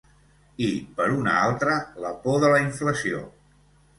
[0.67, 0.69] I,
[0.99, 3.21] per una altra, la por de la inflació.